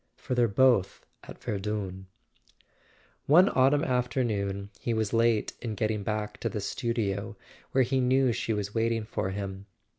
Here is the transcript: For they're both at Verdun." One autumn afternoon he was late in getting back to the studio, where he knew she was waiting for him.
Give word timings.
For 0.17 0.33
they're 0.33 0.47
both 0.47 1.05
at 1.25 1.43
Verdun." 1.43 2.07
One 3.27 3.49
autumn 3.49 3.83
afternoon 3.83 4.71
he 4.79 4.95
was 4.95 5.13
late 5.13 5.53
in 5.61 5.75
getting 5.75 6.01
back 6.01 6.39
to 6.39 6.49
the 6.49 6.59
studio, 6.59 7.37
where 7.71 7.83
he 7.83 7.99
knew 7.99 8.33
she 8.33 8.51
was 8.51 8.73
waiting 8.73 9.03
for 9.03 9.29
him. 9.29 9.67